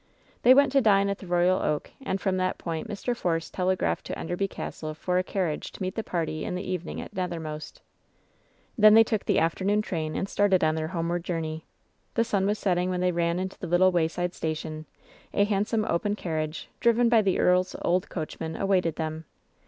[0.41, 3.15] They went to dine at the Royal Oak, and from that point Mr.
[3.15, 6.99] Force telegraphed to Enderby Castle for a carriage to meet the party in the evening
[6.99, 7.83] at Nethermost.
[8.79, 11.23] LOVE'S BITTEREST CUE 847 Then they took the afternoon train and started on their homeward
[11.23, 11.65] journey.
[12.15, 14.87] The sun was setting when they ran into the little way side station.
[15.35, 19.25] A handsome open carriage^ driven by the earFs old coachman, awaited them.